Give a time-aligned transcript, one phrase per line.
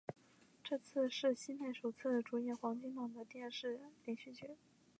[0.63, 4.57] 这次是西内首次主演黄金档的电视连续剧。